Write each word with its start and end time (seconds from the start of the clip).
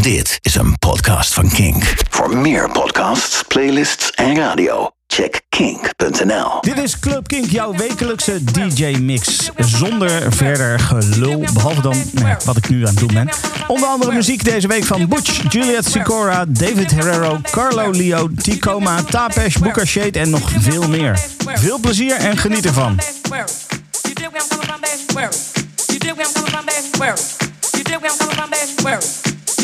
Dit 0.00 0.38
is 0.40 0.54
een 0.54 0.78
podcast 0.78 1.34
van 1.34 1.48
Kink. 1.48 1.94
Voor 2.10 2.36
meer 2.36 2.70
podcasts, 2.70 3.42
playlists 3.48 4.10
en 4.10 4.36
radio, 4.36 4.90
check 5.06 5.40
kink.nl. 5.48 6.60
Dit 6.60 6.78
is 6.78 6.98
Club 6.98 7.26
Kink, 7.26 7.50
jouw 7.50 7.74
wekelijkse 7.74 8.44
DJ-mix. 8.44 9.50
Zonder 9.56 10.32
verder 10.32 10.78
gelul, 10.78 11.44
behalve 11.54 11.80
dan 11.80 11.96
nou 12.12 12.36
wat 12.44 12.56
ik 12.56 12.68
nu 12.68 12.80
aan 12.80 12.90
het 12.90 12.98
doen 12.98 13.14
ben. 13.14 13.28
Onder 13.66 13.88
andere 13.88 14.12
muziek 14.12 14.44
deze 14.44 14.68
week 14.68 14.84
van 14.84 15.08
Butch, 15.08 15.52
Juliet 15.52 15.84
Sicora, 15.84 16.44
David 16.48 16.90
Herrero, 16.90 17.40
Carlo 17.50 17.90
Leo, 17.90 18.28
Ticoma, 18.42 19.02
Tapesh, 19.02 19.56
Bukashade 19.56 20.18
en 20.18 20.30
nog 20.30 20.50
veel 20.58 20.88
meer. 20.88 21.20
Veel 21.54 21.78
plezier 21.78 22.16
en 22.16 22.36
geniet 22.36 22.66
ervan. 22.66 22.98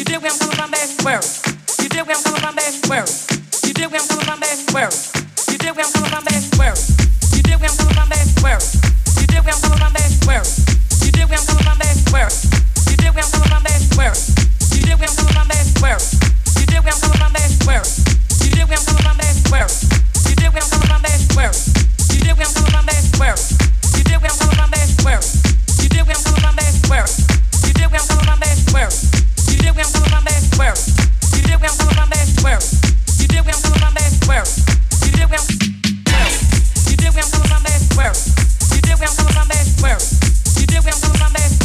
dig 0.06 0.22
where 0.22 0.30
I'm 0.30 0.38
coming 0.38 0.56
from, 0.56 0.70
baby? 0.70 0.94
Where? 1.02 1.20
You 1.82 1.88
dig 1.88 2.06
where 2.06 2.16
I'm 2.16 2.22
coming 2.22 2.40
from, 2.40 2.54
baby? 2.54 2.78
Where? 2.86 3.04
You 3.66 3.74
dig 3.74 3.90
where 3.90 4.00
I'm 4.00 4.06
coming 4.06 4.24
from, 4.24 4.38
baby? 4.40 4.62
Where? 4.72 4.90
You 5.50 5.58
dig 5.58 5.76
where 5.76 5.86
I'm 5.86 5.92
coming 5.92 6.14
from, 6.14 6.22
baby? 6.22 6.46
Where? 6.46 6.62
You 7.34 7.42
dig 7.42 7.58
where 9.42 9.54
I'm 9.54 9.60
coming 9.60 9.78
from, 9.78 9.98
baby? 9.98 10.14
Where? 10.30 10.54
You 11.02 11.10
dig 11.10 11.28
where 11.28 11.38
I'm 11.38 11.46
coming 11.46 11.66
from, 11.66 11.78
baby? 11.78 12.00
Where? 12.06 12.26
You 12.86 12.96
dig 12.96 13.10
where 13.10 13.26
I'm 13.26 13.32
coming 13.32 13.50
from, 13.50 13.58
baby? 13.58 13.82
Where? 13.90 14.06
You 14.70 14.78
dig 14.78 14.98
where 14.98 15.08
I'm 15.08 15.16
coming 15.16 15.34
from, 15.34 15.48
baby? 15.48 15.74
Where? 15.74 15.98
You 16.54 16.66
dig 16.66 16.78
where 16.78 16.94
I'm 16.94 17.00
coming 17.02 17.06
from, 17.06 17.12
baby? 17.66 17.66
Where? 17.66 17.82
You 18.36 18.46
dig 18.54 18.66
where 18.66 18.78
I'm 18.78 18.82
coming 18.82 18.98
from, 18.98 19.16
baby? 19.16 19.42
Where? 19.42 19.56
You? 19.56 19.86
Where? 26.88 27.45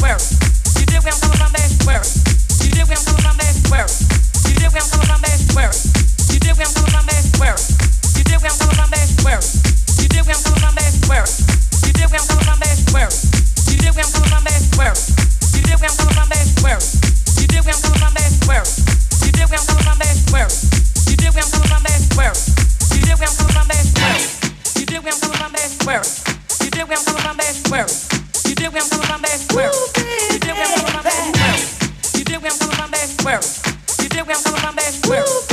Where? 0.01 0.40
Where 27.71 27.87
You 28.49 28.53
did 28.53 28.73
where 28.73 28.83
I'm 28.83 28.89
coming 28.89 29.07
from, 29.07 29.21
baby? 29.21 29.47
Aquarius. 29.55 29.71
You 30.33 30.39
where 32.43 32.51
I'm 32.51 32.59
coming 32.59 32.75
from, 32.75 32.91
baby? 32.91 33.15
You 34.03 34.09
dig 34.09 34.27
where 34.27 34.35
I'm 34.35 34.43
coming 34.43 34.59
from, 34.59 34.75
baby? 34.75 35.07
Where 35.07 35.50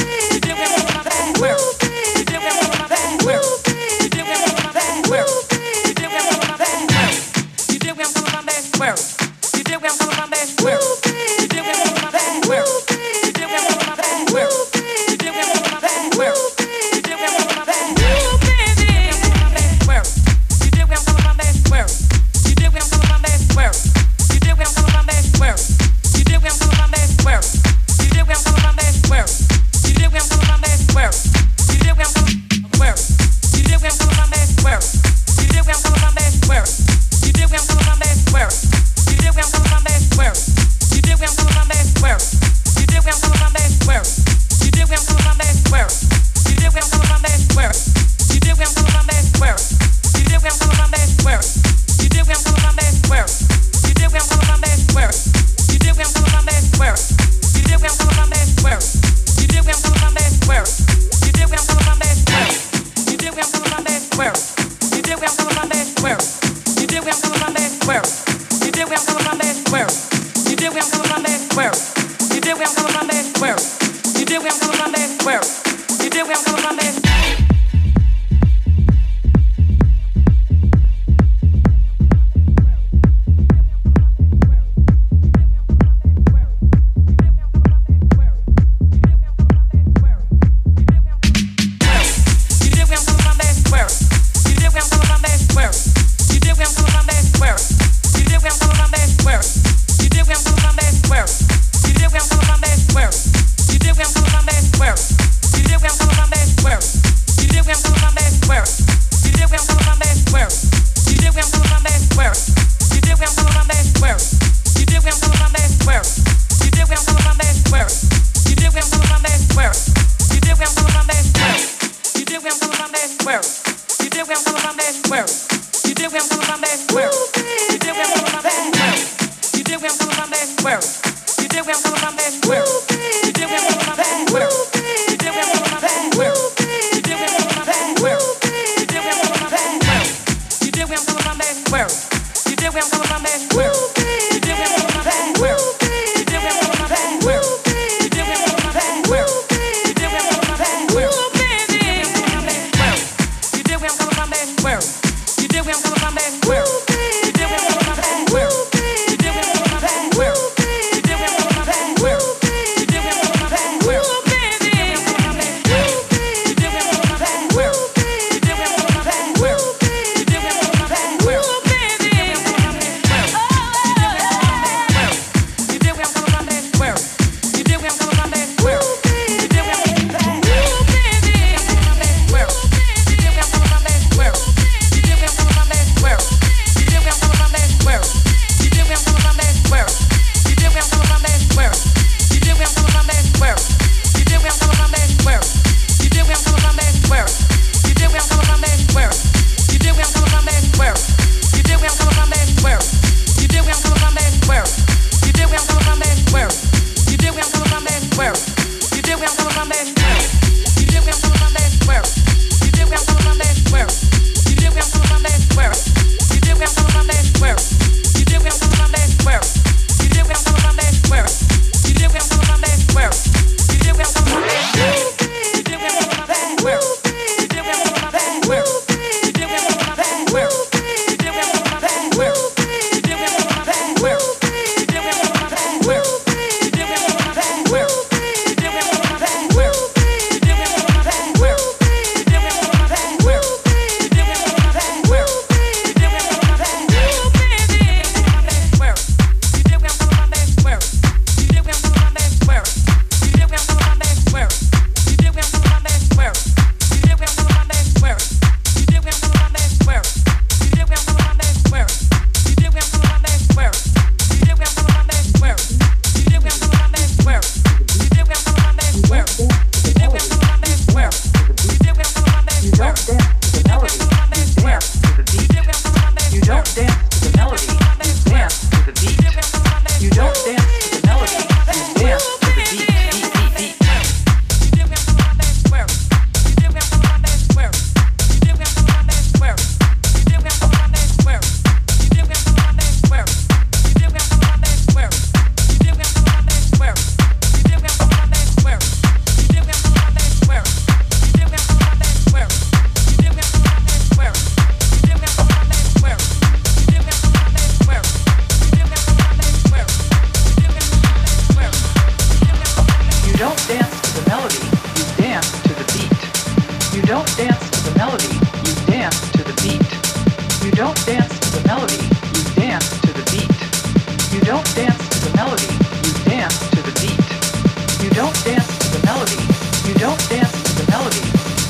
don't 328.19 328.45
dance 328.45 328.79
to 328.79 328.99
the 328.99 329.07
melody. 329.07 329.41
You 329.87 329.95
don't 329.95 330.29
dance 330.29 330.51
to 330.65 330.85
the 330.85 330.91
melody. 330.91 331.23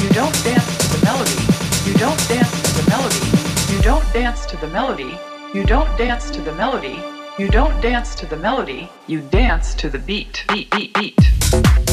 You 0.03 0.09
don't 0.15 0.33
dance 0.45 0.79
to 0.79 0.97
the 0.97 1.05
melody. 1.05 1.37
You 1.87 1.95
don't 1.99 2.19
dance 2.27 2.63
to 2.63 2.73
the 2.81 2.89
melody. 2.89 3.75
You 3.75 3.83
don't 3.83 4.13
dance 4.15 4.47
to 4.47 4.57
the 4.57 4.69
melody. 4.69 5.19
You 5.53 5.65
don't 5.67 5.99
dance 5.99 6.31
to 6.31 6.41
the 6.41 6.55
melody. 6.55 7.03
You 7.39 7.51
don't 7.51 7.79
dance 7.83 8.15
to 8.15 8.25
the 8.25 8.39
melody. 8.39 8.89
You 9.07 9.21
dance 9.21 9.75
to 9.75 9.91
the 9.91 9.99
beat. 9.99 10.45
Beat. 10.49 10.71
Beat. 10.71 10.95
Beat. 10.95 11.88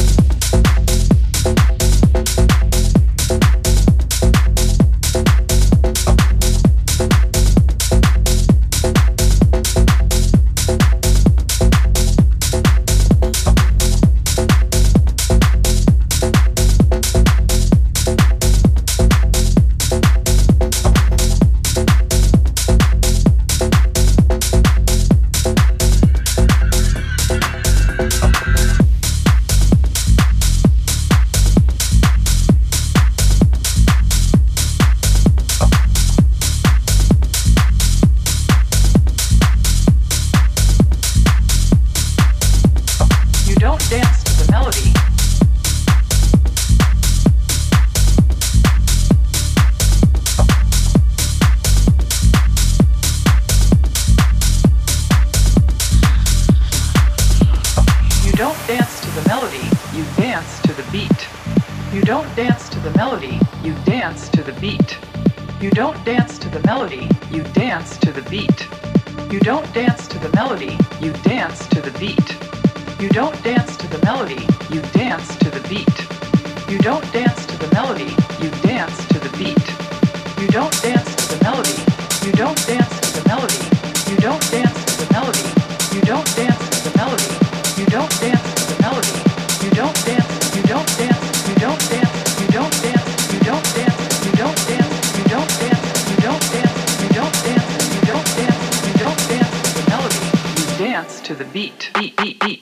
to 101.26 101.34
the 101.34 101.44
beat. 101.46 101.90
beat, 101.94 102.16
beat, 102.18 102.38
beat. 102.38 102.55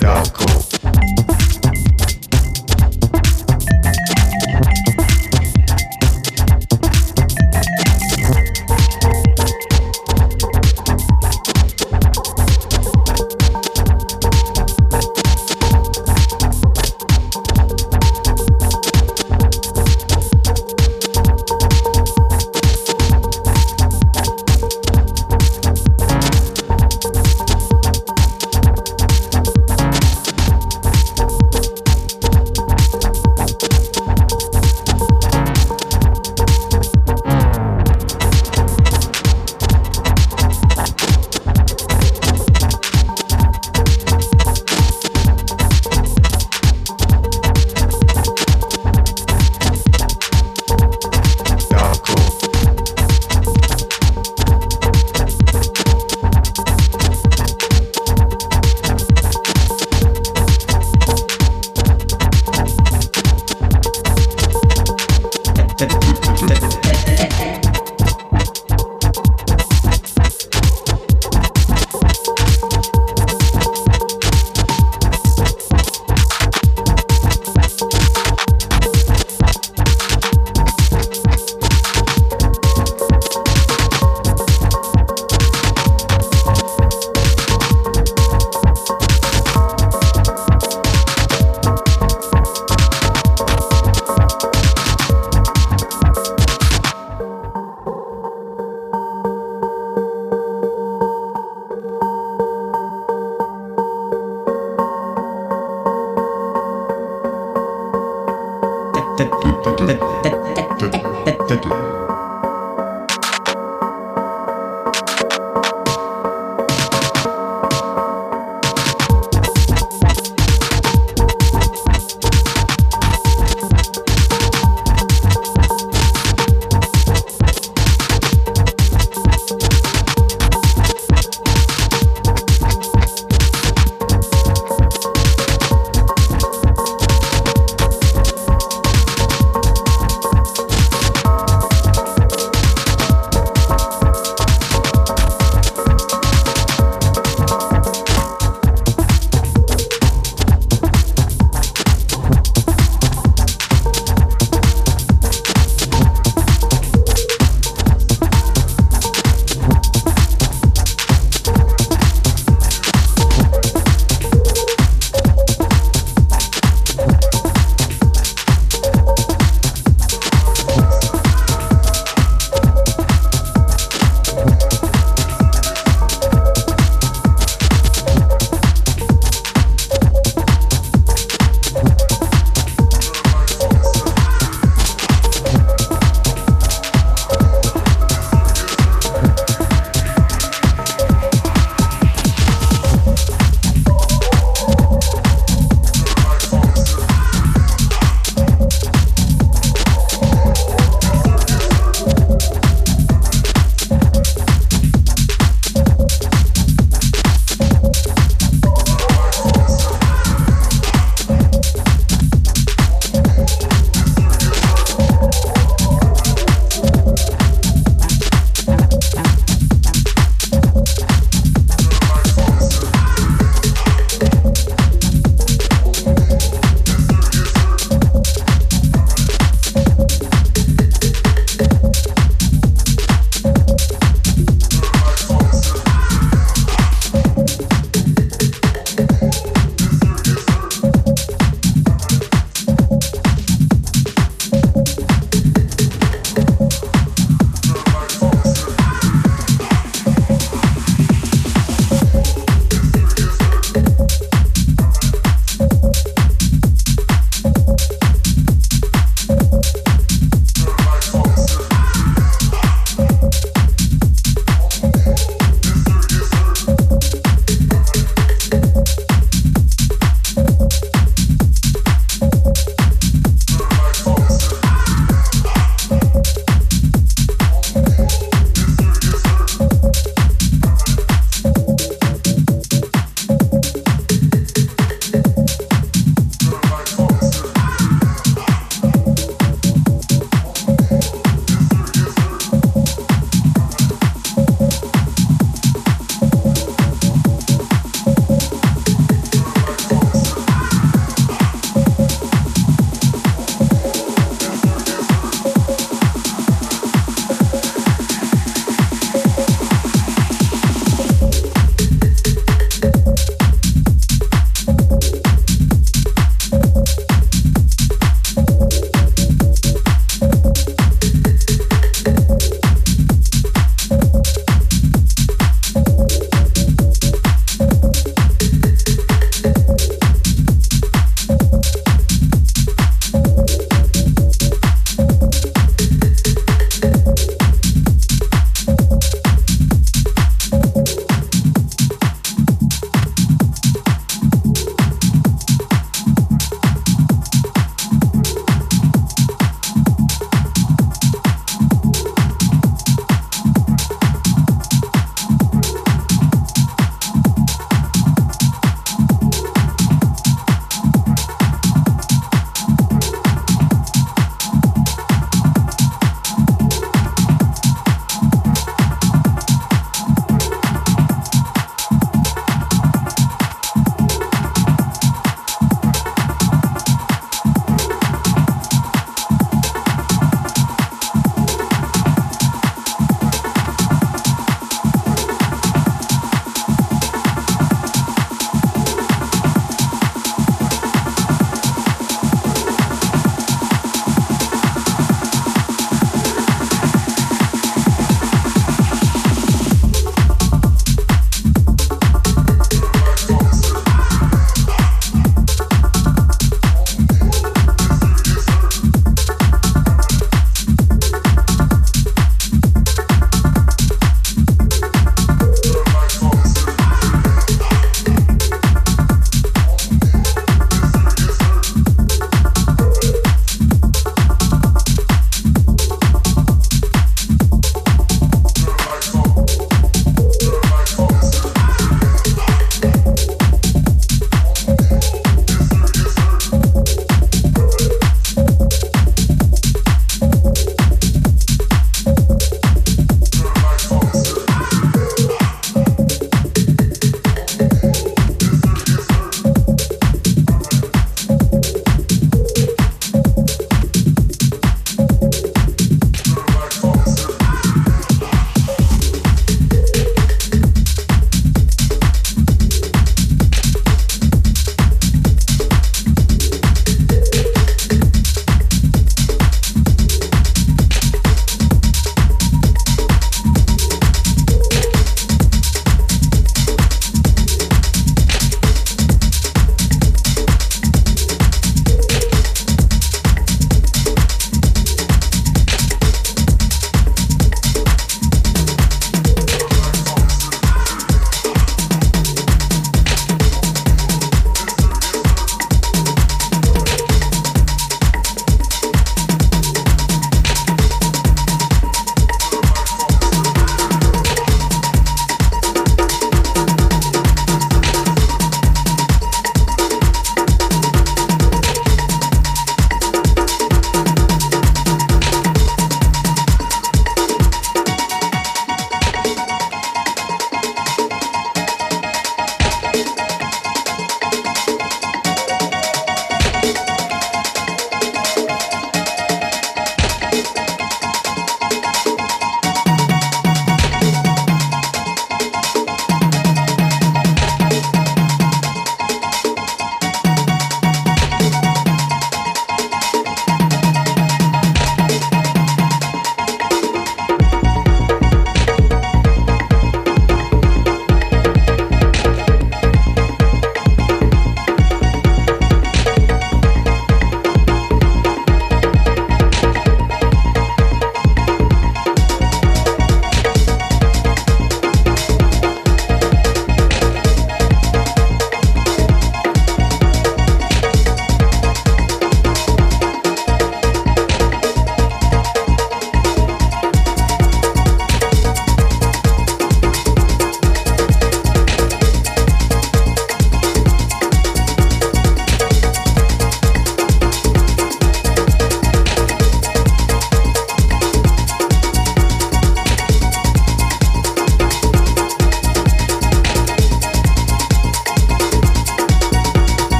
Darko. 0.00 0.69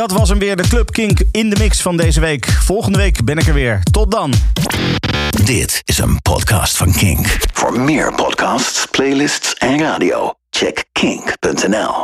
Dat 0.00 0.12
was 0.12 0.28
hem 0.28 0.38
weer, 0.38 0.56
de 0.56 0.68
Club 0.68 0.92
Kink 0.92 1.20
in 1.30 1.50
de 1.50 1.56
mix 1.58 1.82
van 1.82 1.96
deze 1.96 2.20
week. 2.20 2.46
Volgende 2.46 2.98
week 2.98 3.24
ben 3.24 3.38
ik 3.38 3.46
er 3.46 3.54
weer. 3.54 3.82
Tot 3.90 4.10
dan. 4.10 4.32
Dit 5.44 5.82
is 5.84 5.98
een 5.98 6.22
podcast 6.22 6.76
van 6.76 6.92
Kink. 6.92 7.38
Voor 7.52 7.80
meer 7.80 8.14
podcasts, 8.14 8.86
playlists 8.86 9.54
en 9.54 9.78
radio, 9.78 10.32
check 10.50 10.84
kink.nl. 10.92 11.94